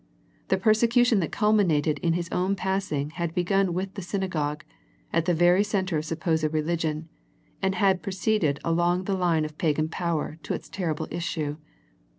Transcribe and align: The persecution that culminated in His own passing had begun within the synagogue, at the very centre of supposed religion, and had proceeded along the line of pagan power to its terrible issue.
The 0.47 0.57
persecution 0.57 1.19
that 1.19 1.31
culminated 1.31 1.99
in 1.99 2.13
His 2.13 2.27
own 2.31 2.55
passing 2.55 3.11
had 3.11 3.35
begun 3.35 3.71
within 3.71 3.91
the 3.93 4.01
synagogue, 4.01 4.63
at 5.13 5.25
the 5.25 5.33
very 5.35 5.63
centre 5.63 5.95
of 5.99 6.05
supposed 6.05 6.51
religion, 6.51 7.07
and 7.61 7.75
had 7.75 8.01
proceeded 8.01 8.59
along 8.63 9.03
the 9.03 9.13
line 9.15 9.45
of 9.45 9.59
pagan 9.59 9.89
power 9.89 10.39
to 10.41 10.55
its 10.55 10.69
terrible 10.69 11.07
issue. 11.11 11.57